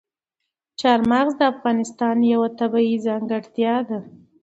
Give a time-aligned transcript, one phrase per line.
[0.79, 3.99] چار مغز د افغانستان یوه طبیعي ځانګړتیا ده.